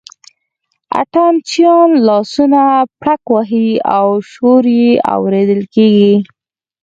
[0.99, 2.63] اتڼ چیان لاسونه
[2.99, 3.67] پړک وهي
[3.97, 6.13] او شور یې اورېدل کېږي.